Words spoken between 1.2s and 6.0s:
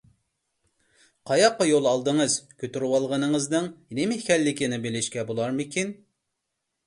قاياققا يول ئالدىڭىز؟ كۆتۈرۈۋالغىنىڭىزنىڭ نېمە ئىكەنلىكىنى بىلىشكە بولارمىكىن؟